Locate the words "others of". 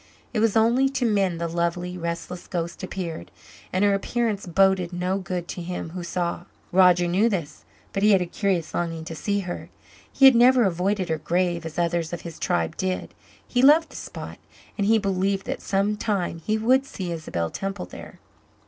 11.77-12.21